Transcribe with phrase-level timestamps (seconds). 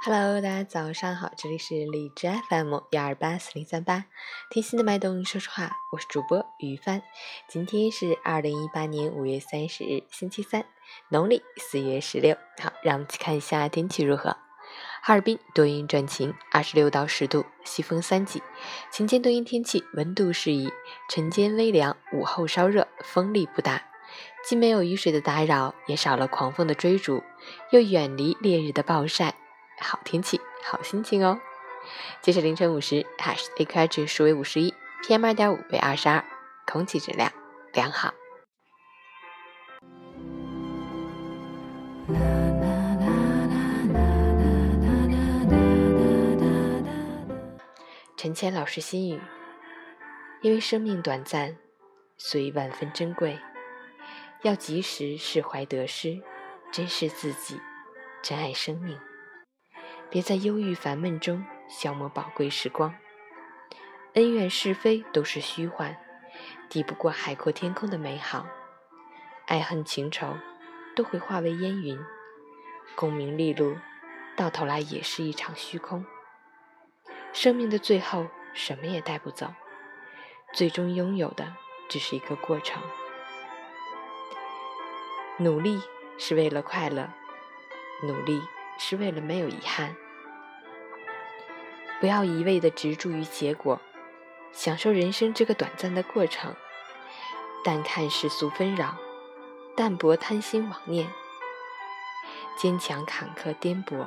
[0.00, 4.04] Hello，大家早上好，这里是荔枝 FM 幺二八四零三八，
[4.48, 7.02] 贴心的脉动，说实话，我是主播于帆。
[7.48, 10.64] 今天是二零一八年五月三十日，星期三，
[11.08, 12.36] 农历四月十六。
[12.62, 14.36] 好，让我们去看一下天气如何。
[15.02, 18.40] 哈尔滨多云转晴，二十六到十度，西风三级。
[18.92, 20.70] 晴间多云天气，温度适宜，
[21.08, 23.82] 晨间微凉，午后稍热，风力不大。
[24.44, 27.24] 既没有雨水的打扰，也少了狂风的追逐，
[27.72, 29.34] 又远离烈日的暴晒。
[29.80, 31.40] 好天气，好心情哦。
[32.20, 36.24] 截止凌晨五时，AQI 指数为五十一，PM 二点五为二十二，
[36.66, 37.32] 空气质量
[37.72, 38.12] 良好。
[48.16, 49.20] 陈谦老师心语：
[50.42, 51.56] 因为生命短暂，
[52.16, 53.38] 所以万分珍贵，
[54.42, 56.20] 要及时释怀得失，
[56.72, 57.60] 珍视自己，
[58.22, 58.98] 珍爱生命。
[60.10, 62.94] 别在忧郁烦闷中消磨宝贵时光，
[64.14, 65.96] 恩怨是非都是虚幻，
[66.70, 68.46] 抵不过海阔天空的美好。
[69.46, 70.34] 爱恨情仇
[70.96, 71.98] 都会化为烟云，
[72.94, 73.76] 功名利禄
[74.34, 76.06] 到头来也是一场虚空。
[77.34, 79.52] 生命的最后什么也带不走，
[80.54, 81.54] 最终拥有的
[81.88, 82.82] 只是一个过程。
[85.36, 85.82] 努力
[86.16, 87.10] 是为了快乐，
[88.02, 88.42] 努力。
[88.78, 89.94] 是为了没有遗憾，
[92.00, 93.80] 不要一味的执着于结果，
[94.52, 96.54] 享受人生这个短暂的过程。
[97.64, 98.96] 淡看世俗纷扰，
[99.76, 101.10] 淡泊贪心妄念，
[102.56, 104.06] 坚强坎坷颠簸，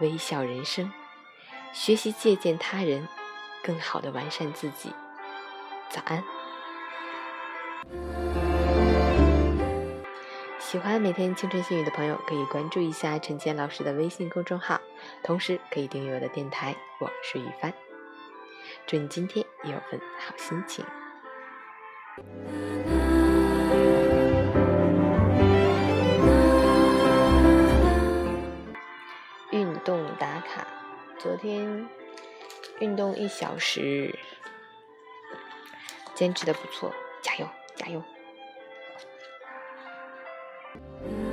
[0.00, 0.92] 微笑人生，
[1.72, 3.08] 学习借鉴他人，
[3.62, 4.92] 更好的完善自己。
[5.88, 6.22] 早安。
[10.70, 14.78] 喜欢每天清晨心语的朋友，可以关注一下陈坚老师的微信公众号，
[15.22, 16.76] 同时可以订阅我的电台。
[17.00, 17.72] 我是雨帆，
[18.86, 20.84] 祝你今天也有份好心情。
[29.52, 30.66] 运动打卡，
[31.18, 31.88] 昨天
[32.80, 34.14] 运动一小时，
[36.12, 36.92] 坚持的不错，
[37.22, 38.04] 加油加油！
[41.06, 41.27] Mm-hmm.